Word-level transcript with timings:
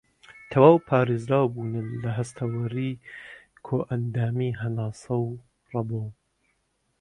تەواو 0.51 0.77
پارێزراوبوونە 0.87 1.81
لە 2.03 2.09
هەستەوەری 2.17 2.93
کۆئەندامی 3.65 4.57
هەناسە 4.61 5.15
و 5.25 5.29
رەبۆ 5.73 6.03